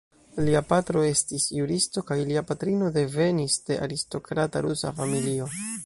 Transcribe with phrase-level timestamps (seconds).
[0.45, 5.55] Lia patro estis juristo kaj lia patrino devenis de aristokrata rusa familio.